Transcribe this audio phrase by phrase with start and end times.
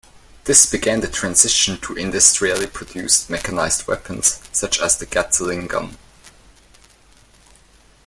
[0.45, 5.95] This began the transition to industrially produced mechanised weapons such as the Gatling gun.